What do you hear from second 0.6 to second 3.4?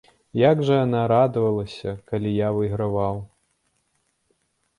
жа яна радавалася, калі я выйграваў.